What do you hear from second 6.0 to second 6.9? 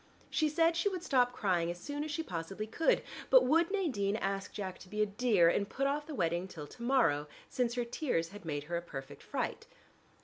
the wedding till to